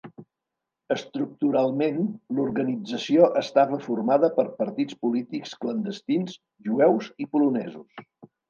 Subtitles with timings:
[0.93, 1.99] Estructuralment,
[2.37, 6.37] l'organització estava formada per partits polítics clandestins
[6.71, 8.05] jueus i polonesos.